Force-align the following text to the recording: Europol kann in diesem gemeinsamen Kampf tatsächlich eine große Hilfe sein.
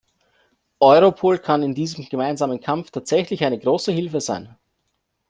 Europol 0.79 1.37
kann 1.37 1.61
in 1.61 1.75
diesem 1.75 2.03
gemeinsamen 2.09 2.59
Kampf 2.59 2.89
tatsächlich 2.89 3.43
eine 3.43 3.59
große 3.59 3.91
Hilfe 3.91 4.19
sein. 4.19 4.57